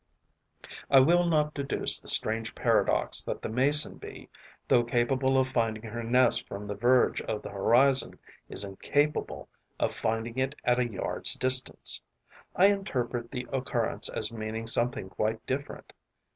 I 0.89 0.99
will 0.99 1.27
not 1.27 1.53
deduce 1.53 1.99
the 1.99 2.07
strange 2.07 2.55
paradox 2.55 3.23
that 3.23 3.43
the 3.43 3.49
Mason 3.49 3.97
bee, 3.99 4.29
though 4.67 4.83
capable 4.83 5.37
of 5.37 5.47
finding 5.49 5.83
her 5.83 6.01
nest 6.01 6.47
from 6.47 6.63
the 6.63 6.73
verge 6.73 7.21
of 7.21 7.43
the 7.43 7.51
horizon, 7.51 8.17
is 8.49 8.65
incapable 8.65 9.47
of 9.79 9.93
finding 9.93 10.39
it 10.39 10.55
at 10.65 10.79
a 10.79 10.87
yard's 10.91 11.35
distance: 11.35 12.01
I 12.55 12.69
interpret 12.73 13.29
the 13.29 13.45
occurrence 13.53 14.09
as 14.09 14.31
meaning 14.33 14.65
something 14.65 15.07
quite 15.07 15.45
different. 15.45 15.93